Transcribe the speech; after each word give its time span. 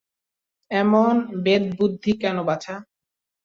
এমন 0.71 1.13
ভেদবুদ্ধি 1.43 2.11
কেন 2.21 2.37
বাছা। 2.43 2.75